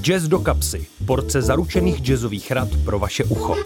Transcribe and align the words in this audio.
Jazz 0.00 0.28
do 0.28 0.38
kapsy. 0.38 0.86
Porce 1.06 1.42
zaručených 1.42 2.00
jazzových 2.00 2.50
rad 2.50 2.68
pro 2.84 2.98
vaše 2.98 3.24
ucho. 3.24 3.56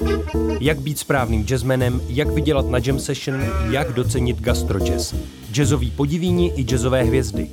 Jak 0.61 0.81
být 0.81 0.99
správným 0.99 1.47
jazzmenem, 1.51 2.01
jak 2.09 2.29
vydělat 2.29 2.69
na 2.69 2.79
jam 2.87 2.99
session, 2.99 3.45
jak 3.71 3.93
docenit 3.93 4.41
gastrojazz. 4.41 5.15
Jazzový 5.53 5.91
podivíni 5.91 6.53
i 6.57 6.65
jazzové 6.65 7.03
hvězdy. 7.03 7.51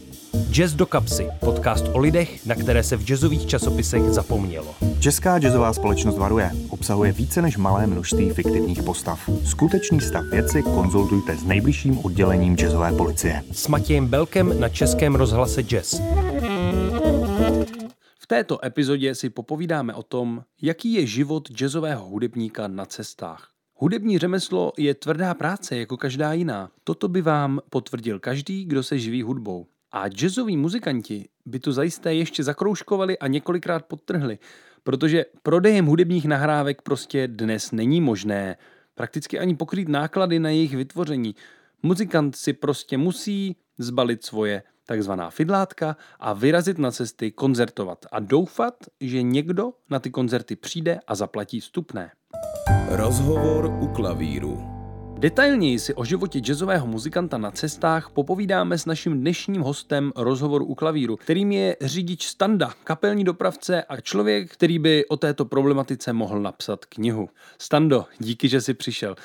Jazz 0.52 0.74
do 0.74 0.86
kapsy. 0.86 1.28
Podcast 1.40 1.86
o 1.94 2.00
lidech, 2.00 2.46
na 2.46 2.56
které 2.56 2.84
se 2.84 2.98
v 2.98 3.04
jazzových 3.06 3.46
časopisech 3.46 4.04
zapomnělo. 4.04 4.76
Česká 5.00 5.40
jazzová 5.40 5.74
společnost 5.74 6.18
varuje. 6.18 6.52
Obsahuje 6.70 7.12
více 7.12 7.42
než 7.42 7.58
malé 7.58 7.88
množství 7.88 8.30
fiktivních 8.30 8.84
postav. 8.84 9.30
Skutečný 9.46 10.02
stav 10.02 10.24
věci 10.32 10.64
konzultujte 10.64 11.38
s 11.38 11.44
nejbližším 11.44 12.00
oddělením 12.00 12.56
jazzové 12.56 12.92
policie. 12.92 13.42
S 13.52 13.68
Matějem 13.68 14.08
Belkem 14.08 14.60
na 14.60 14.70
Českém 14.70 15.16
rozhlase 15.16 15.64
Jazz. 15.64 16.02
V 18.24 18.28
této 18.28 18.66
epizodě 18.66 19.16
si 19.16 19.30
popovídáme 19.30 19.94
o 19.94 20.04
tom, 20.04 20.44
jaký 20.62 20.94
je 20.94 21.06
život 21.06 21.52
jazzového 21.52 22.06
hudebníka 22.06 22.68
na 22.68 22.86
cestách. 22.86 23.50
Hudební 23.76 24.18
řemeslo 24.20 24.72
je 24.78 24.94
tvrdá 24.94 25.34
práce 25.34 25.78
jako 25.78 25.98
každá 25.98 26.34
jiná. 26.34 26.72
Toto 26.84 27.08
by 27.08 27.22
vám 27.22 27.60
potvrdil 27.70 28.20
každý, 28.20 28.66
kdo 28.66 28.84
se 28.84 29.00
živí 29.00 29.22
hudbou. 29.22 29.68
A 29.92 30.04
jazzoví 30.08 30.58
muzikanti 30.58 31.30
by 31.46 31.60
to 31.60 31.74
zajisté 31.74 32.14
ještě 32.14 32.44
zakroužkovali 32.44 33.20
a 33.20 33.28
několikrát 33.28 33.86
podtrhli, 33.86 34.40
protože 34.84 35.26
prodejem 35.42 35.86
hudebních 35.86 36.26
nahrávek 36.26 36.82
prostě 36.82 37.28
dnes 37.28 37.72
není 37.72 38.02
možné 38.02 38.58
prakticky 38.96 39.40
ani 39.40 39.56
pokrýt 39.56 39.88
náklady 39.88 40.40
na 40.40 40.50
jejich 40.50 40.76
vytvoření. 40.76 41.36
Muzikant 41.84 42.36
si 42.36 42.54
prostě 42.54 42.98
musí 42.98 43.56
zbalit 43.78 44.24
svoje 44.24 44.64
takzvaná 44.86 45.30
fidlátka 45.30 45.98
a 46.20 46.34
vyrazit 46.34 46.78
na 46.78 46.92
cesty 46.92 47.32
koncertovat 47.32 48.06
a 48.12 48.20
doufat, 48.20 48.74
že 49.02 49.22
někdo 49.22 49.72
na 49.90 50.00
ty 50.00 50.10
koncerty 50.10 50.56
přijde 50.56 51.00
a 51.08 51.16
zaplatí 51.16 51.60
vstupné. 51.60 52.12
Rozhovor 52.88 53.66
u 53.66 53.88
klavíru. 53.88 54.74
Detailněji 55.24 55.80
si 55.80 55.94
o 55.94 56.06
životě 56.06 56.40
jazzového 56.40 56.88
muzikanta 56.88 57.38
na 57.38 57.52
cestách 57.52 58.10
popovídáme 58.10 58.78
s 58.78 58.86
naším 58.86 59.20
dnešním 59.20 59.62
hostem 59.62 60.12
rozhovoru 60.16 60.66
u 60.66 60.76
klavíru, 60.76 61.18
kterým 61.18 61.52
je 61.52 61.78
řidič 61.82 62.28
Standa, 62.28 62.74
kapelní 62.84 63.24
dopravce 63.24 63.84
a 63.84 64.02
člověk, 64.02 64.52
který 64.52 64.80
by 64.80 65.06
o 65.06 65.18
této 65.18 65.46
problematice 65.46 66.14
mohl 66.14 66.40
napsat 66.40 66.86
knihu. 66.86 67.30
Stando, 67.58 68.06
díky, 68.20 68.50
že 68.50 68.62
jsi 68.62 68.74
přišel. 68.74 69.16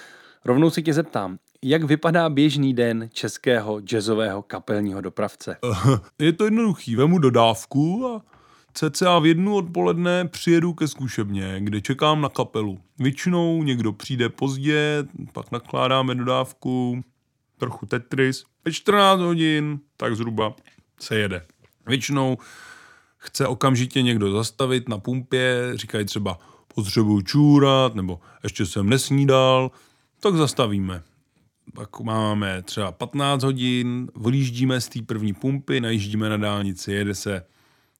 Rovnou 0.44 0.70
se 0.70 0.82
tě 0.82 0.94
zeptám, 0.94 1.38
jak 1.64 1.84
vypadá 1.84 2.28
běžný 2.28 2.74
den 2.74 3.08
českého 3.12 3.80
jazzového 3.80 4.42
kapelního 4.42 5.00
dopravce? 5.00 5.56
Je 6.18 6.32
to 6.32 6.44
jednoduchý, 6.44 6.96
vemu 6.96 7.18
dodávku 7.18 8.06
a 8.06 8.22
cca 8.74 9.18
v 9.18 9.26
jednu 9.26 9.56
odpoledne 9.56 10.28
přijedu 10.28 10.72
ke 10.72 10.88
zkušebně, 10.88 11.56
kde 11.60 11.80
čekám 11.80 12.20
na 12.20 12.28
kapelu. 12.28 12.80
Většinou 12.98 13.62
někdo 13.62 13.92
přijde 13.92 14.28
pozdě, 14.28 15.04
pak 15.32 15.52
nakládáme 15.52 16.14
dodávku, 16.14 17.02
trochu 17.58 17.86
Tetris. 17.86 18.44
Ve 18.64 18.72
14 18.72 19.20
hodin, 19.20 19.80
tak 19.96 20.16
zhruba 20.16 20.54
se 21.00 21.18
jede. 21.18 21.46
Většinou 21.86 22.38
chce 23.16 23.46
okamžitě 23.46 24.02
někdo 24.02 24.32
zastavit 24.32 24.88
na 24.88 24.98
pumpě, 24.98 25.72
říkají 25.74 26.04
třeba 26.04 26.38
potřebuju 26.74 27.20
čůrat, 27.20 27.94
nebo 27.94 28.20
ještě 28.42 28.66
jsem 28.66 28.88
nesnídal, 28.88 29.70
tak 30.20 30.34
zastavíme. 30.34 31.02
Pak 31.74 32.00
máme 32.00 32.62
třeba 32.62 32.92
15 32.92 33.42
hodin, 33.42 34.10
vylíždíme 34.16 34.80
z 34.80 34.88
té 34.88 35.02
první 35.02 35.32
pumpy, 35.32 35.80
najíždíme 35.80 36.28
na 36.28 36.36
dálnici, 36.36 36.92
jede 36.92 37.14
se 37.14 37.44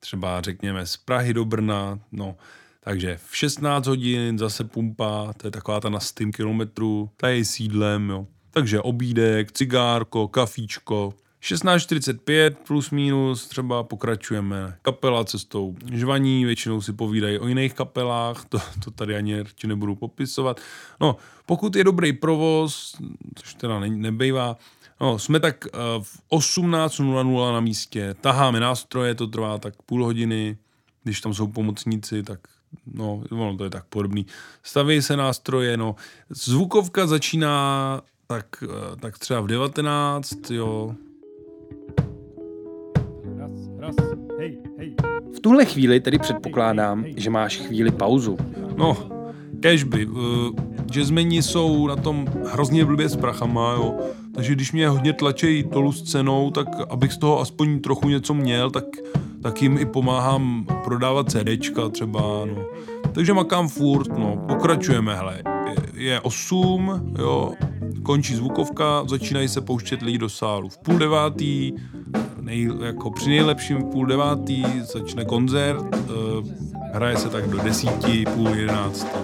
třeba 0.01 0.41
řekněme 0.41 0.87
z 0.87 0.97
Prahy 0.97 1.35
do 1.35 1.45
Brna, 1.45 1.99
no, 2.13 2.37
takže 2.81 3.19
v 3.27 3.37
16 3.37 3.87
hodin 3.87 4.39
zase 4.39 4.65
pumpa, 4.65 5.33
to 5.37 5.47
je 5.47 5.51
taková 5.51 5.81
ta 5.81 5.89
na 5.89 6.01
100 6.01 6.25
kilometrů, 6.35 7.11
ta 7.17 7.29
je 7.29 7.45
sídlem, 7.45 8.11
jo. 8.11 8.27
Takže 8.51 8.81
obídek, 8.81 9.53
cigárko, 9.53 10.29
kafíčko, 10.29 11.15
16.45 11.43 12.57
plus 12.67 12.91
minus 12.91 13.49
třeba 13.49 13.83
pokračujeme. 13.83 14.77
Kapela 14.83 15.25
cestou 15.25 15.77
žvaní, 15.93 16.45
většinou 16.45 16.81
si 16.81 16.93
povídají 16.93 17.39
o 17.39 17.49
jiných 17.49 17.75
kapelách, 17.75 18.45
to, 18.45 18.59
to 18.85 18.91
tady 18.91 19.17
ani 19.17 19.45
ti 19.55 19.67
nebudu 19.67 19.95
popisovat. 19.95 20.61
No, 21.01 21.17
pokud 21.47 21.77
je 21.77 21.85
dobrý 21.85 22.13
provoz, 22.13 22.97
což 23.35 23.55
teda 23.55 23.81
ne, 23.81 23.89
nebejvá, 23.89 24.57
No, 25.01 25.19
jsme 25.19 25.41
tak 25.41 25.65
uh, 25.65 26.05
v 26.05 26.21
18.00 26.31 27.53
na 27.53 27.61
místě, 27.61 28.15
taháme 28.21 28.61
nástroje, 28.61 29.15
to 29.15 29.27
trvá 29.27 29.59
tak 29.59 29.83
půl 29.83 30.05
hodiny, 30.05 30.59
když 31.03 31.21
tam 31.21 31.35
jsou 31.35 31.47
pomocníci, 31.47 32.23
tak 32.23 32.41
no, 32.87 33.23
ono 33.31 33.57
to 33.57 33.65
je 33.65 33.71
tak 33.71 33.85
podobný. 33.85 34.27
Staví 34.63 35.03
se 35.03 35.17
nástroje, 35.17 35.77
no, 35.77 35.95
zvukovka 36.31 37.07
začíná 37.07 38.01
tak, 38.27 38.47
uh, 38.63 38.97
tak 39.01 39.19
třeba 39.19 39.41
v 39.41 39.47
19, 39.47 40.51
jo. 40.51 40.95
V 45.37 45.41
tuhle 45.41 45.65
chvíli 45.65 46.01
tedy 46.01 46.19
předpokládám, 46.19 47.05
že 47.17 47.31
máš 47.31 47.57
chvíli 47.57 47.91
pauzu. 47.91 48.37
No, 48.77 48.97
kežby. 49.61 50.07
Uh, 50.07 50.21
jazzmeni 50.87 51.43
jsou 51.43 51.87
na 51.87 51.97
tom 51.97 52.27
hrozně 52.47 52.85
blbě 52.85 53.09
s 53.09 53.17
prachama, 53.17 53.73
jo 53.73 53.99
takže 54.39 54.53
když 54.55 54.73
mě 54.73 54.89
hodně 54.89 55.13
tlačí 55.13 55.63
dolů 55.63 55.93
s 55.93 56.03
cenou, 56.03 56.51
tak 56.51 56.69
abych 56.91 57.13
z 57.13 57.19
toho 57.19 57.41
aspoň 57.41 57.81
trochu 57.81 58.09
něco 58.09 58.35
měl, 58.35 58.71
tak, 58.71 58.85
tak 59.43 59.63
jim 59.63 59.79
i 59.79 59.87
pomáhám 59.87 60.67
prodávat 60.85 61.31
CDčka 61.31 61.89
třeba, 61.89 62.21
no. 62.21 62.67
Takže 63.13 63.35
makám 63.35 63.69
furt, 63.69 64.19
no, 64.19 64.45
pokračujeme, 64.49 65.17
hele. 65.17 65.43
Je, 65.95 66.05
je 66.05 66.21
8, 66.21 67.15
jo, 67.19 67.53
končí 68.03 68.35
zvukovka, 68.35 69.05
začínají 69.09 69.49
se 69.49 69.61
pouštět 69.61 70.03
lidi 70.03 70.19
do 70.19 70.29
sálu. 70.29 70.69
V 70.69 70.79
půl 70.79 70.99
devátý, 70.99 71.73
nej, 72.49 72.69
jako 72.83 73.11
při 73.11 73.29
nejlepším 73.29 73.83
půl 73.83 74.07
devátý 74.07 74.65
začne 74.83 75.25
koncert, 75.25 75.83
uh, 75.83 76.47
hraje 76.93 77.17
se 77.17 77.29
tak 77.29 77.49
do 77.49 77.59
desíti, 77.59 78.25
půl 78.35 78.49
jedenáctý. 78.49 79.19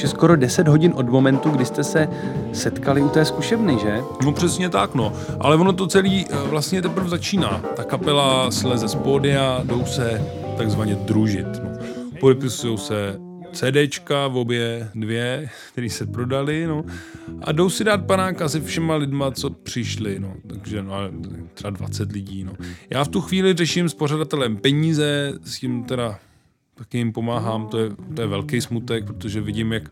už 0.00 0.02
je 0.02 0.08
skoro 0.08 0.36
10 0.36 0.68
hodin 0.68 0.92
od 0.96 1.08
momentu, 1.08 1.50
kdy 1.50 1.64
jste 1.64 1.84
se 1.84 2.08
setkali 2.52 3.02
u 3.02 3.08
té 3.08 3.24
zkušebny, 3.24 3.78
že? 3.78 4.00
No 4.24 4.32
přesně 4.32 4.68
tak, 4.68 4.94
no. 4.94 5.12
Ale 5.40 5.56
ono 5.56 5.72
to 5.72 5.86
celý 5.86 6.26
eh, 6.30 6.36
vlastně 6.48 6.82
teprve 6.82 7.08
začíná. 7.08 7.60
Ta 7.76 7.84
kapela 7.84 8.50
sleze 8.50 8.88
z 8.88 8.94
pódia, 8.94 9.60
jdou 9.64 9.84
se 9.84 10.22
takzvaně 10.56 10.94
družit. 10.94 11.46
No. 11.64 11.70
Podepisují 12.20 12.78
se 12.78 13.29
CDčka, 13.52 14.28
v 14.28 14.36
obě 14.36 14.90
dvě, 14.94 15.48
které 15.72 15.90
se 15.90 16.06
prodali, 16.06 16.66
no. 16.66 16.84
A 17.42 17.52
jdou 17.52 17.70
si 17.70 17.84
dát 17.84 18.06
panáka 18.06 18.48
se 18.48 18.60
všema 18.60 18.94
lidma, 18.94 19.30
co 19.30 19.50
přišli, 19.50 20.20
no. 20.20 20.34
Takže 20.46 20.82
no, 20.82 20.94
třeba 21.54 21.70
20 21.70 22.12
lidí, 22.12 22.44
no. 22.44 22.52
Já 22.90 23.04
v 23.04 23.08
tu 23.08 23.20
chvíli 23.20 23.54
řeším 23.54 23.88
s 23.88 23.94
pořadatelem 23.94 24.56
peníze, 24.56 25.32
s 25.44 25.58
tím 25.58 25.84
teda 25.84 26.18
taky 26.74 26.98
jim 26.98 27.12
pomáhám, 27.12 27.68
to 27.68 27.78
je, 27.78 27.90
to 28.14 28.20
je 28.22 28.26
velký 28.26 28.60
smutek, 28.60 29.04
protože 29.06 29.40
vidím, 29.40 29.72
jak, 29.72 29.90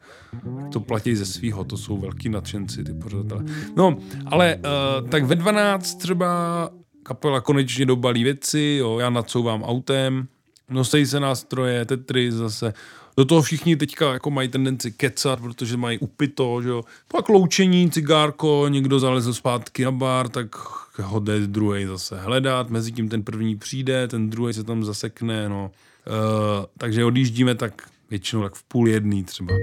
to 0.72 0.80
platí 0.80 1.16
ze 1.16 1.26
svého, 1.26 1.64
to 1.64 1.76
jsou 1.76 1.96
velký 1.96 2.28
nadšenci, 2.28 2.84
ty 2.84 2.94
pořadatelé. 2.94 3.44
No, 3.76 3.96
ale 4.26 4.56
uh, 4.56 5.08
tak 5.08 5.24
ve 5.24 5.34
12 5.34 5.94
třeba 5.94 6.70
kapela 7.02 7.40
konečně 7.40 7.86
dobalí 7.86 8.24
věci, 8.24 8.76
jo, 8.80 8.98
já 8.98 9.10
nadsouvám 9.10 9.62
autem, 9.62 10.28
nosejí 10.70 11.06
se 11.06 11.20
nástroje, 11.20 11.84
tetry 11.84 12.32
zase, 12.32 12.72
do 13.18 13.24
toho 13.24 13.42
všichni 13.42 13.76
teďka 13.76 14.12
jako 14.12 14.30
mají 14.30 14.48
tendenci 14.48 14.92
kecat, 14.92 15.40
protože 15.40 15.76
mají 15.76 15.98
upito, 15.98 16.62
že 16.62 16.68
jo. 16.68 16.82
Pak 17.08 17.28
loučení, 17.28 17.90
cigárko, 17.90 18.66
někdo 18.68 18.98
zalezl 18.98 19.34
zpátky 19.34 19.84
na 19.84 19.90
bar, 19.90 20.28
tak 20.28 20.56
ho 21.02 21.20
jde 21.20 21.46
druhý 21.46 21.86
zase 21.86 22.20
hledat, 22.20 22.70
mezi 22.70 22.92
tím 22.92 23.08
ten 23.08 23.22
první 23.22 23.56
přijde, 23.56 24.08
ten 24.08 24.30
druhý 24.30 24.54
se 24.54 24.64
tam 24.64 24.84
zasekne, 24.84 25.48
no. 25.48 25.70
Uh, 26.06 26.64
takže 26.78 27.04
odjíždíme 27.04 27.54
tak 27.54 27.88
většinou 28.10 28.42
tak 28.42 28.54
v 28.54 28.62
půl 28.62 28.88
jedný 28.88 29.24
třeba. 29.24 29.54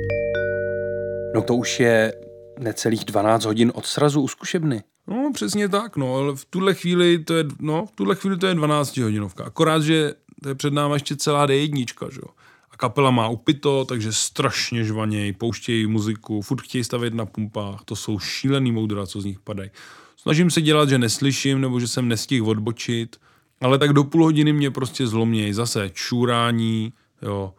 No 1.36 1.42
to 1.42 1.56
už 1.56 1.80
je 1.80 2.14
necelých 2.60 3.06
12 3.06 3.46
hodin 3.46 3.72
od 3.76 3.86
srazu 3.86 4.22
u 4.22 4.28
zkušebny. 4.28 4.84
No, 5.08 5.32
přesně 5.34 5.70
tak, 5.70 5.98
no, 5.98 6.16
ale 6.16 6.36
v 6.36 6.46
tuhle 6.46 6.74
chvíli 6.74 7.20
to 7.20 7.34
je, 7.34 7.44
no, 7.60 7.86
v 7.86 7.92
tuhle 7.92 8.16
chvíli 8.16 8.38
to 8.38 8.48
je 8.48 8.54
12 8.54 8.98
hodinovka. 8.98 9.44
Akorát, 9.44 9.82
že 9.82 10.14
to 10.44 10.50
je 10.50 10.56
před 10.56 10.74
námi 10.74 10.96
ještě 10.96 11.16
celá 11.16 11.48
D1, 11.48 12.12
že 12.12 12.20
jo. 12.20 12.28
A 12.76 12.78
kapela 12.78 13.12
má 13.12 13.28
upito, 13.28 13.86
takže 13.86 14.14
strašně 14.14 14.84
žvaněj, 14.84 15.34
pouštějí 15.34 15.88
muziku, 15.88 16.42
furt 16.42 16.62
chtějí 16.62 16.84
stavět 16.84 17.14
na 17.14 17.26
pumpách, 17.26 17.82
to 17.86 17.96
jsou 17.96 18.20
šílený 18.20 18.72
moudra, 18.72 19.06
co 19.06 19.22
z 19.22 19.26
nich 19.26 19.40
padají. 19.40 19.70
Snažím 20.18 20.52
se 20.52 20.62
dělat, 20.62 20.90
že 20.90 20.98
neslyším, 20.98 21.62
nebo 21.62 21.80
že 21.80 21.88
jsem 21.88 22.08
nestihl 22.08 22.50
odbočit, 22.50 23.16
ale 23.62 23.78
tak 23.78 23.94
do 23.94 24.04
půl 24.04 24.24
hodiny 24.24 24.54
mě 24.54 24.72
prostě 24.72 25.08
zlomějí. 25.08 25.54
Zase 25.54 25.90
čurání, 25.94 26.94
jo, 27.22 27.54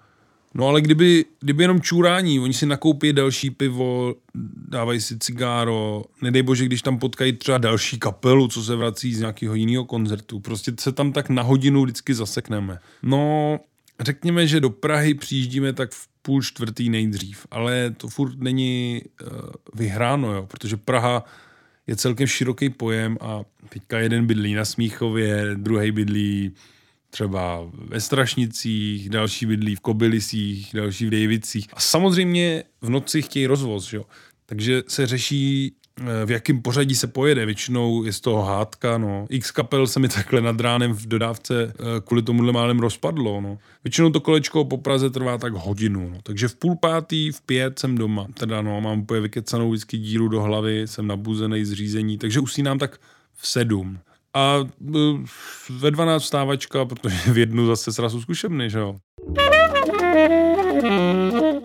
No 0.54 0.68
ale 0.68 0.80
kdyby, 0.80 1.24
kdyby 1.40 1.64
jenom 1.64 1.80
čurání, 1.80 2.40
oni 2.40 2.54
si 2.54 2.66
nakoupí 2.66 3.12
další 3.12 3.50
pivo, 3.50 4.14
dávají 4.68 5.00
si 5.00 5.18
cigáro, 5.18 6.04
nedej 6.22 6.42
bože, 6.42 6.64
když 6.64 6.82
tam 6.82 6.98
potkají 6.98 7.32
třeba 7.32 7.58
další 7.58 7.98
kapelu, 7.98 8.48
co 8.48 8.62
se 8.62 8.76
vrací 8.76 9.14
z 9.14 9.20
nějakého 9.20 9.54
jiného 9.54 9.84
koncertu, 9.84 10.40
prostě 10.40 10.72
se 10.80 10.92
tam 10.92 11.12
tak 11.12 11.28
na 11.28 11.42
hodinu 11.42 11.82
vždycky 11.82 12.14
zasekneme. 12.14 12.78
No, 13.02 13.58
řekněme, 14.00 14.46
že 14.46 14.60
do 14.60 14.70
Prahy 14.70 15.14
přijíždíme 15.14 15.72
tak 15.72 15.92
v 15.92 16.08
půl 16.22 16.42
čtvrtý 16.42 16.90
nejdřív, 16.90 17.46
ale 17.50 17.90
to 17.96 18.08
furt 18.08 18.38
není 18.38 19.02
uh, 19.22 19.28
vyhráno, 19.74 20.34
jo, 20.34 20.46
protože 20.46 20.76
Praha 20.76 21.24
je 21.86 21.96
celkem 21.96 22.26
široký 22.26 22.70
pojem 22.70 23.18
a 23.20 23.42
teďka 23.68 23.98
jeden 23.98 24.26
bydlí 24.26 24.54
na 24.54 24.64
Smíchově, 24.64 25.50
druhý 25.54 25.90
bydlí 25.92 26.52
třeba 27.10 27.70
ve 27.72 28.00
Strašnicích, 28.00 29.10
další 29.10 29.46
bydlí 29.46 29.76
v 29.76 29.80
Kobylisích, 29.80 30.70
další 30.74 31.06
v 31.06 31.10
Dejvicích. 31.10 31.66
A 31.72 31.80
samozřejmě 31.80 32.64
v 32.80 32.90
noci 32.90 33.22
chtějí 33.22 33.46
rozvoz, 33.46 33.92
jo. 33.92 34.04
Takže 34.46 34.82
se 34.88 35.06
řeší, 35.06 35.74
v 36.24 36.30
jakém 36.30 36.62
pořadí 36.62 36.94
se 36.94 37.06
pojede. 37.06 37.46
Většinou 37.46 38.04
je 38.04 38.12
z 38.12 38.20
toho 38.20 38.42
hádka, 38.42 38.98
no. 38.98 39.26
X 39.30 39.50
kapel 39.50 39.86
se 39.86 40.00
mi 40.00 40.08
takhle 40.08 40.40
nad 40.40 40.60
ránem 40.60 40.92
v 40.92 41.06
dodávce 41.06 41.72
eh, 41.72 41.84
kvůli 42.04 42.22
tomuhle 42.22 42.52
málem 42.52 42.78
rozpadlo, 42.78 43.40
no. 43.40 43.58
Většinou 43.84 44.10
to 44.10 44.20
kolečko 44.20 44.64
po 44.64 44.78
Praze 44.78 45.10
trvá 45.10 45.38
tak 45.38 45.52
hodinu, 45.52 46.10
no. 46.10 46.18
Takže 46.22 46.48
v 46.48 46.54
půl 46.54 46.76
pátý, 46.76 47.32
v 47.32 47.40
pět 47.40 47.78
jsem 47.78 47.98
doma. 47.98 48.26
Teda 48.34 48.62
no, 48.62 48.80
mám 48.80 49.00
úplně 49.00 49.20
vykecanou 49.20 49.70
vždycky 49.70 49.98
díru 49.98 50.28
do 50.28 50.42
hlavy, 50.42 50.82
jsem 50.88 51.06
nabuzený 51.06 51.64
z 51.64 51.72
řízení, 51.72 52.18
takže 52.18 52.40
usínám 52.40 52.78
tak 52.78 53.00
v 53.34 53.48
sedm 53.48 53.98
a 54.36 54.56
e, 54.94 54.98
ve 55.70 55.90
12 55.90 56.22
vstávačka, 56.22 56.84
protože 56.84 57.32
v 57.32 57.38
jednu 57.38 57.66
zase 57.66 57.92
srazu 57.92 58.20
zkušebny, 58.20 58.70
že 58.70 58.78
jo. 58.78 58.96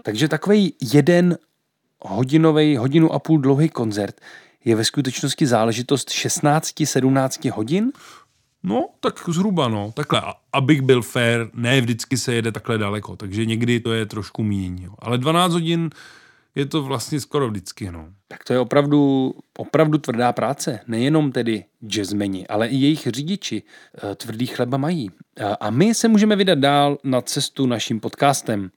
Takže 0.04 0.28
takový 0.28 0.74
jeden 0.94 1.38
hodinový, 2.02 2.78
hodinu 2.78 3.14
a 3.14 3.20
půl 3.20 3.42
dlouhý 3.42 3.70
koncert 3.70 4.22
je 4.66 4.76
ve 4.76 4.86
skutečnosti 4.86 5.48
záležitost 5.48 6.10
16-17 6.10 7.52
hodin? 7.52 7.92
No, 8.64 8.90
tak 9.00 9.14
zhruba, 9.30 9.68
no. 9.68 9.92
Takhle, 9.96 10.22
abych 10.54 10.82
byl 10.82 11.02
fair, 11.02 11.50
ne 11.54 11.82
vždycky 11.82 12.18
se 12.18 12.34
jede 12.34 12.52
takhle 12.52 12.78
daleko, 12.78 13.16
takže 13.16 13.46
někdy 13.46 13.80
to 13.80 13.94
je 13.94 14.06
trošku 14.06 14.44
míň. 14.44 14.88
Ale 15.00 15.18
12 15.18 15.54
hodin 15.54 15.90
je 16.56 16.66
to 16.66 16.84
vlastně 16.84 17.20
skoro 17.20 17.50
vždycky. 17.50 17.92
No. 17.92 18.08
Tak 18.28 18.44
to 18.44 18.54
je 18.54 18.60
opravdu, 18.60 19.34
opravdu 19.58 19.98
tvrdá 19.98 20.34
práce. 20.34 20.80
Nejenom 20.88 21.32
tedy 21.32 21.64
jazzmeni, 21.88 22.48
ale 22.48 22.68
i 22.68 22.76
jejich 22.76 23.08
řidiči 23.08 23.64
eh, 23.64 24.16
tvrdý 24.16 24.48
chleba 24.48 24.78
mají. 24.78 25.12
A 25.60 25.70
my 25.70 25.94
se 25.94 26.08
můžeme 26.08 26.36
vydat 26.36 26.60
dál 26.60 26.98
na 27.04 27.22
cestu 27.22 27.66
naším 27.66 28.00
podcastem. 28.00 28.72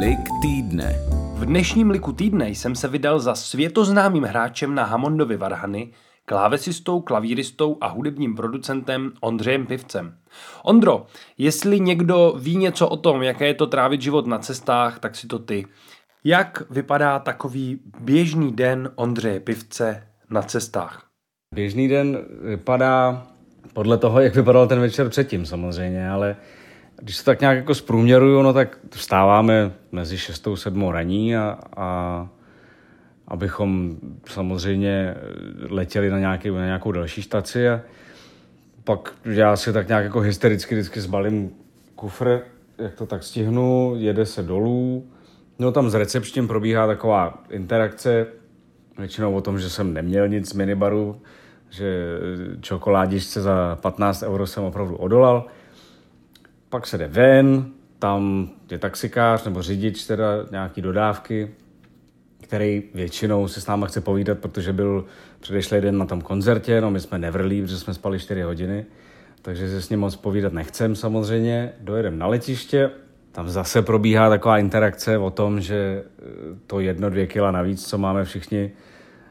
Lik 0.00 0.20
týdne. 0.42 1.19
V 1.40 1.46
dnešním 1.46 1.90
liku 1.90 2.12
týdne 2.12 2.48
jsem 2.48 2.74
se 2.74 2.88
vydal 2.88 3.20
za 3.20 3.34
světoznámým 3.34 4.24
hráčem 4.24 4.74
na 4.74 4.84
Hammondovi 4.84 5.36
Varhany, 5.36 5.92
klávesistou, 6.24 7.00
klavíristou 7.00 7.76
a 7.80 7.86
hudebním 7.86 8.36
producentem 8.36 9.12
Ondřejem 9.20 9.66
Pivcem. 9.66 10.14
Ondro, 10.62 11.06
jestli 11.38 11.80
někdo 11.80 12.34
ví 12.38 12.56
něco 12.56 12.88
o 12.88 12.96
tom, 12.96 13.22
jaké 13.22 13.46
je 13.46 13.54
to 13.54 13.66
trávit 13.66 14.02
život 14.02 14.26
na 14.26 14.38
cestách, 14.38 14.98
tak 14.98 15.16
si 15.16 15.26
to 15.26 15.38
ty. 15.38 15.66
Jak 16.24 16.62
vypadá 16.70 17.18
takový 17.18 17.80
běžný 18.00 18.52
den 18.52 18.90
Ondřeje 18.94 19.40
Pivce 19.40 20.06
na 20.30 20.42
cestách? 20.42 21.06
Běžný 21.54 21.88
den 21.88 22.18
vypadá 22.42 23.26
podle 23.72 23.98
toho, 23.98 24.20
jak 24.20 24.34
vypadal 24.34 24.66
ten 24.66 24.80
večer 24.80 25.08
předtím 25.08 25.46
samozřejmě, 25.46 26.10
ale 26.10 26.36
když 27.02 27.16
se 27.16 27.24
tak 27.24 27.40
nějak 27.40 27.56
jako 27.56 27.74
zprůměruju, 27.74 28.42
no 28.42 28.52
tak 28.52 28.78
vstáváme 28.90 29.72
mezi 29.92 30.18
6 30.18 30.48
a 30.48 30.56
7 30.56 30.88
raní 30.88 31.36
a, 31.36 31.58
a 31.76 32.28
abychom 33.28 33.96
samozřejmě 34.28 35.14
letěli 35.68 36.10
na, 36.10 36.18
nějaký, 36.18 36.50
na 36.50 36.64
nějakou 36.64 36.92
další 36.92 37.22
staci 37.22 37.68
a 37.68 37.80
pak 38.84 39.14
já 39.24 39.56
si 39.56 39.72
tak 39.72 39.88
nějak 39.88 40.04
jako 40.04 40.20
hystericky 40.20 40.74
vždycky 40.74 41.00
zbalím 41.00 41.50
kufr, 41.94 42.40
jak 42.78 42.94
to 42.94 43.06
tak 43.06 43.22
stihnu, 43.22 43.94
jede 43.96 44.26
se 44.26 44.42
dolů, 44.42 45.04
No 45.60 45.72
tam 45.72 45.90
s 45.90 45.94
recepčním 45.94 46.48
probíhá 46.48 46.86
taková 46.86 47.38
interakce, 47.50 48.26
většinou 48.98 49.34
o 49.34 49.40
tom, 49.40 49.58
že 49.58 49.70
jsem 49.70 49.92
neměl 49.92 50.28
nic 50.28 50.48
z 50.48 50.52
minibaru, 50.52 51.20
že 51.70 52.18
čokoládičce 52.60 53.40
za 53.40 53.78
15 53.80 54.22
euro 54.22 54.46
jsem 54.46 54.64
opravdu 54.64 54.96
odolal. 54.96 55.46
Pak 56.70 56.86
se 56.86 56.98
jde 56.98 57.08
ven, 57.08 57.70
tam 57.98 58.50
je 58.70 58.78
taxikář 58.78 59.44
nebo 59.44 59.62
řidič 59.62 60.06
teda 60.06 60.26
nějaký 60.50 60.82
dodávky, 60.82 61.50
který 62.40 62.82
většinou 62.94 63.48
se 63.48 63.60
s 63.60 63.66
náma 63.66 63.86
chce 63.86 64.00
povídat, 64.00 64.38
protože 64.38 64.72
byl 64.72 65.04
předešlý 65.40 65.80
den 65.80 65.98
na 65.98 66.06
tom 66.06 66.20
koncertě, 66.20 66.80
no 66.80 66.90
my 66.90 67.00
jsme 67.00 67.18
nevrlí, 67.18 67.62
protože 67.62 67.78
jsme 67.78 67.94
spali 67.94 68.18
4 68.18 68.42
hodiny, 68.42 68.86
takže 69.42 69.68
se 69.68 69.82
s 69.82 69.90
ním 69.90 70.00
moc 70.00 70.16
povídat 70.16 70.52
nechcem 70.52 70.96
samozřejmě. 70.96 71.72
Dojedeme 71.80 72.16
na 72.16 72.26
letiště, 72.26 72.90
tam 73.32 73.48
zase 73.48 73.82
probíhá 73.82 74.28
taková 74.28 74.58
interakce 74.58 75.18
o 75.18 75.30
tom, 75.30 75.60
že 75.60 76.04
eh, 76.04 76.22
to 76.66 76.80
jedno, 76.80 77.10
dvě 77.10 77.26
kila 77.26 77.50
navíc, 77.50 77.88
co 77.88 77.98
máme 77.98 78.24
všichni 78.24 78.70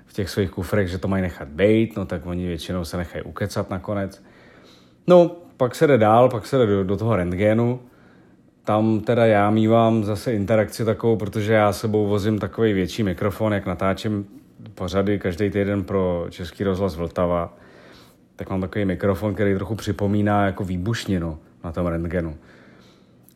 v 0.05 0.13
těch 0.13 0.29
svých 0.29 0.51
kufrech, 0.51 0.87
že 0.87 0.97
to 0.97 1.07
mají 1.07 1.21
nechat 1.21 1.47
bejt, 1.47 1.95
no 1.95 2.05
tak 2.05 2.25
oni 2.25 2.47
většinou 2.47 2.85
se 2.85 2.97
nechají 2.97 3.23
ukecat 3.23 3.69
nakonec. 3.69 4.23
No, 5.07 5.48
pak 5.59 5.75
se 5.75 5.87
jde 5.87 5.97
dál, 5.97 6.29
pak 6.29 6.45
se 6.47 6.57
jde 6.57 6.65
do, 6.65 6.83
do 6.83 6.97
toho 6.97 7.15
rentgenu. 7.15 7.79
Tam 8.63 8.99
teda 8.99 9.25
já 9.25 9.49
mývám 9.49 10.03
zase 10.03 10.33
interakci 10.33 10.85
takovou, 10.85 11.15
protože 11.15 11.53
já 11.53 11.73
sebou 11.73 12.07
vozím 12.07 12.39
takový 12.39 12.73
větší 12.73 13.03
mikrofon, 13.03 13.53
jak 13.53 13.65
natáčím 13.65 14.25
pořady 14.75 15.19
každý 15.19 15.49
týden 15.49 15.83
pro 15.83 16.25
Český 16.29 16.63
rozhlas 16.63 16.95
Vltava. 16.95 17.53
Tak 18.35 18.49
mám 18.49 18.61
takový 18.61 18.85
mikrofon, 18.85 19.33
který 19.33 19.55
trochu 19.55 19.75
připomíná 19.75 20.45
jako 20.45 20.63
výbušninu 20.63 21.37
na 21.63 21.71
tom 21.71 21.87
rentgenu 21.87 22.35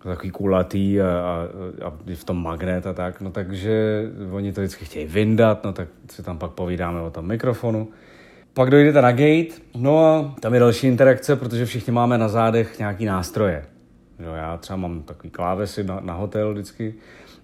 takový 0.04 0.31
kulatý 0.31 1.02
a, 1.02 1.08
a, 1.08 1.88
a 1.88 1.94
v 2.16 2.24
tom 2.24 2.44
magnet 2.44 2.88
a 2.88 2.94
tak, 2.94 3.22
no 3.22 3.31
takže 3.31 4.04
oni 4.31 4.54
to 4.54 4.62
vždycky 4.62 4.86
chtějí 4.86 5.06
vyndat, 5.06 5.64
no 5.64 5.74
tak 5.74 5.88
si 6.12 6.24
tam 6.24 6.38
pak 6.38 6.52
povídáme 6.52 7.02
o 7.02 7.12
tom 7.12 7.28
mikrofonu. 7.28 7.88
Pak 8.56 8.70
dojdete 8.70 9.02
na 9.02 9.12
gate, 9.12 9.62
no 9.76 10.06
a 10.06 10.36
tam 10.40 10.54
je 10.54 10.60
další 10.60 10.88
interakce, 10.88 11.36
protože 11.36 11.66
všichni 11.66 11.94
máme 11.94 12.18
na 12.18 12.28
zádech 12.28 12.80
nějaký 12.80 13.06
nástroje. 13.06 13.66
Jo, 14.20 14.34
já 14.34 14.58
třeba 14.58 14.78
mám 14.78 15.02
takový 15.02 15.30
klávesy 15.30 15.84
na, 15.84 16.00
na 16.00 16.14
hotel 16.14 16.54
vždycky, 16.54 16.94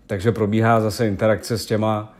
takže 0.07 0.31
probíhá 0.31 0.79
zase 0.79 1.07
interakce 1.07 1.57
s 1.57 1.65
těma 1.65 2.13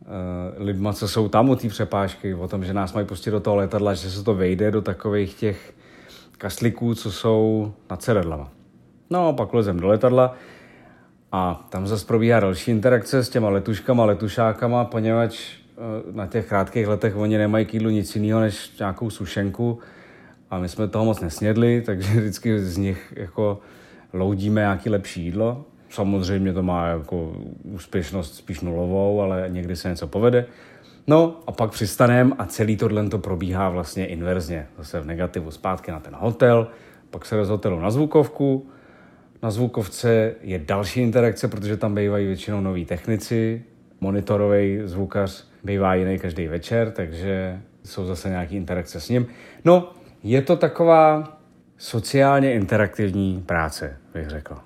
uh, 0.00 0.64
lidma, 0.66 0.92
co 0.92 1.08
jsou 1.08 1.28
tam 1.28 1.48
u 1.48 1.56
té 1.56 1.68
přepážky, 1.68 2.34
o 2.34 2.48
tom, 2.48 2.64
že 2.64 2.74
nás 2.74 2.92
mají 2.92 3.06
pustit 3.06 3.30
do 3.30 3.40
toho 3.40 3.56
letadla, 3.56 3.94
že 3.94 4.10
se 4.10 4.24
to 4.24 4.34
vejde 4.34 4.70
do 4.70 4.82
takových 4.82 5.34
těch 5.34 5.74
kasliků, 6.38 6.94
co 6.94 7.12
jsou 7.12 7.72
nad 7.90 8.02
sedadlama. 8.02 8.50
No, 9.10 9.32
pak 9.32 9.54
lezem 9.54 9.80
do 9.80 9.86
letadla 9.86 10.34
a 11.32 11.66
tam 11.68 11.86
zase 11.86 12.06
probíhá 12.06 12.40
další 12.40 12.70
interakce 12.70 13.24
s 13.24 13.28
těma 13.28 13.48
letuškama, 13.48 14.04
letušákama, 14.04 14.84
poněvadž 14.84 15.65
na 16.12 16.26
těch 16.26 16.48
krátkých 16.48 16.88
letech 16.88 17.16
oni 17.16 17.38
nemají 17.38 17.66
k 17.66 17.74
jídlu 17.74 17.90
nic 17.90 18.16
jiného 18.16 18.40
než 18.40 18.78
nějakou 18.78 19.10
sušenku 19.10 19.78
a 20.50 20.58
my 20.58 20.68
jsme 20.68 20.88
toho 20.88 21.04
moc 21.04 21.20
nesnědli, 21.20 21.82
takže 21.86 22.08
vždycky 22.20 22.60
z 22.60 22.76
nich 22.76 23.14
jako 23.16 23.60
loudíme 24.12 24.60
nějaký 24.60 24.90
lepší 24.90 25.24
jídlo. 25.24 25.64
Samozřejmě 25.90 26.52
to 26.52 26.62
má 26.62 26.86
jako 26.86 27.36
úspěšnost 27.62 28.34
spíš 28.34 28.60
nulovou, 28.60 29.20
ale 29.20 29.44
někdy 29.48 29.76
se 29.76 29.88
něco 29.88 30.06
povede. 30.06 30.46
No 31.06 31.40
a 31.46 31.52
pak 31.52 31.70
přistanem 31.70 32.32
a 32.38 32.46
celý 32.46 32.76
tohle 32.76 33.08
to 33.08 33.18
probíhá 33.18 33.68
vlastně 33.68 34.06
inverzně. 34.06 34.66
Zase 34.78 35.00
v 35.00 35.06
negativu 35.06 35.50
zpátky 35.50 35.90
na 35.90 36.00
ten 36.00 36.14
hotel, 36.18 36.68
pak 37.10 37.26
se 37.26 37.44
z 37.44 37.48
hotelu 37.48 37.80
na 37.80 37.90
zvukovku, 37.90 38.66
na 39.42 39.50
zvukovce 39.50 40.34
je 40.40 40.58
další 40.58 41.00
interakce, 41.00 41.48
protože 41.48 41.76
tam 41.76 41.94
bývají 41.94 42.26
většinou 42.26 42.60
noví 42.60 42.84
technici, 42.84 43.62
monitorový 44.00 44.80
zvukař 44.84 45.44
bývá 45.64 45.94
jiný 45.94 46.18
každý 46.18 46.46
večer, 46.46 46.90
takže 46.90 47.60
jsou 47.84 48.06
zase 48.06 48.28
nějaké 48.28 48.54
interakce 48.54 49.00
s 49.00 49.08
ním. 49.08 49.26
No, 49.64 49.92
je 50.22 50.42
to 50.42 50.56
taková 50.56 51.38
sociálně 51.78 52.54
interaktivní 52.54 53.42
práce, 53.46 53.98
bych 54.14 54.28
řekl. 54.28 54.56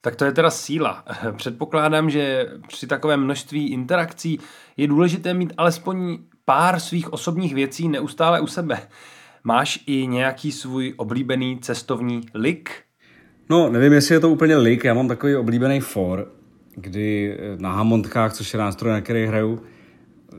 Tak 0.00 0.16
to 0.16 0.24
je 0.24 0.32
teda 0.32 0.50
síla. 0.50 1.04
Předpokládám, 1.36 2.10
že 2.10 2.46
při 2.68 2.86
takovém 2.86 3.20
množství 3.20 3.72
interakcí 3.72 4.38
je 4.76 4.86
důležité 4.86 5.34
mít 5.34 5.52
alespoň 5.56 6.18
pár 6.44 6.80
svých 6.80 7.12
osobních 7.12 7.54
věcí 7.54 7.88
neustále 7.88 8.40
u 8.40 8.46
sebe. 8.46 8.78
Máš 9.44 9.84
i 9.86 10.06
nějaký 10.06 10.52
svůj 10.52 10.94
oblíbený 10.96 11.58
cestovní 11.58 12.20
lik, 12.34 12.70
No, 13.50 13.70
nevím, 13.70 13.92
jestli 13.92 14.14
je 14.14 14.20
to 14.20 14.30
úplně 14.30 14.56
lik, 14.56 14.84
já 14.84 14.94
mám 14.94 15.08
takový 15.08 15.36
oblíbený 15.36 15.80
for, 15.80 16.32
kdy 16.80 17.36
eh, 17.38 17.56
na 17.58 17.72
hamontkách, 17.72 18.32
což 18.32 18.52
je 18.52 18.58
nástroj, 18.58 18.92
na 18.92 19.00
který 19.00 19.26
hraju, 19.26 19.62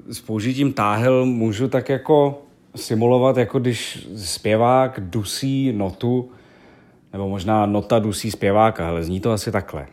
s 0.09 0.21
použitím 0.21 0.73
táhel 0.73 1.25
můžu 1.25 1.67
tak 1.67 1.89
jako 1.89 2.41
simulovat, 2.75 3.37
jako 3.37 3.59
když 3.59 4.07
zpěvák 4.17 4.99
dusí 4.99 5.73
notu, 5.73 6.31
nebo 7.13 7.29
možná 7.29 7.65
nota 7.65 7.99
dusí 7.99 8.31
zpěváka, 8.31 8.87
ale 8.87 9.03
zní 9.03 9.19
to 9.19 9.31
asi 9.31 9.51
takhle. 9.51 9.87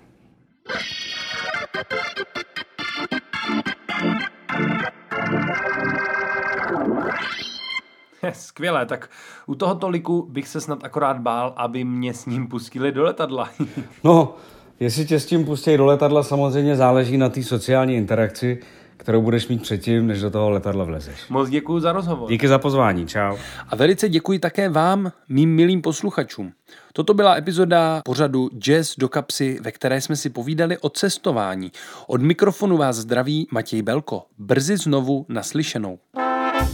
Skvělé, 8.32 8.86
tak 8.86 9.10
u 9.46 9.54
toho 9.54 9.74
toliku 9.74 10.26
bych 10.30 10.48
se 10.48 10.60
snad 10.60 10.84
akorát 10.84 11.18
bál, 11.18 11.54
aby 11.56 11.84
mě 11.84 12.14
s 12.14 12.26
ním 12.26 12.48
pustili 12.48 12.92
do 12.92 13.02
letadla. 13.02 13.50
no, 14.04 14.34
jestli 14.80 15.04
tě 15.04 15.20
s 15.20 15.26
tím 15.26 15.44
pustí 15.44 15.76
do 15.76 15.87
letadla, 15.87 16.23
samozřejmě 16.23 16.76
záleží 16.76 17.16
na 17.16 17.28
té 17.28 17.42
sociální 17.42 17.97
interakci, 17.97 18.58
kterou 18.97 19.23
budeš 19.23 19.49
mít 19.49 19.62
předtím, 19.62 20.06
než 20.06 20.20
do 20.20 20.30
toho 20.30 20.50
letadla 20.50 20.85
vlezeš. 20.85 21.28
Moc 21.28 21.49
děkuji 21.49 21.80
za 21.80 21.92
rozhovor. 21.92 22.30
Díky 22.30 22.49
za 22.49 22.58
pozvání, 22.58 23.06
čau. 23.06 23.37
A 23.68 23.76
velice 23.76 24.08
děkuji 24.08 24.38
také 24.38 24.68
vám, 24.68 25.12
mým 25.28 25.54
milým 25.54 25.82
posluchačům. 25.82 26.52
Toto 26.92 27.14
byla 27.14 27.37
epizoda 27.37 28.02
pořadu 28.04 28.49
Jazz 28.58 28.94
do 28.99 29.08
kapsy, 29.08 29.58
ve 29.62 29.73
které 29.73 30.00
jsme 30.00 30.16
si 30.16 30.30
povídali 30.30 30.78
o 30.78 30.88
cestování. 30.88 31.73
Od 32.06 32.23
mikrofonu 32.23 32.76
vás 32.76 32.97
zdraví 32.97 33.49
Matěj 33.50 33.82
Belko. 33.82 34.23
Brzy 34.38 34.76
znovu 34.76 35.26
naslyšenou. 35.28 35.99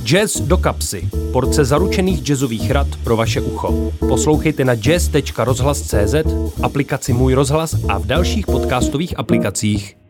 Jazz 0.04 0.40
do 0.40 0.56
kapsy. 0.56 1.08
Porce 1.32 1.64
zaručených 1.64 2.22
jazzových 2.22 2.70
rad 2.70 2.86
pro 3.04 3.16
vaše 3.16 3.40
ucho. 3.40 3.92
Poslouchejte 4.08 4.64
na 4.64 4.74
jazz.rozhlas.cz, 4.74 6.14
aplikaci 6.62 7.12
Můj 7.12 7.34
rozhlas 7.34 7.76
a 7.88 7.98
v 7.98 8.06
dalších 8.06 8.46
podcastových 8.46 9.18
aplikacích. 9.18 10.03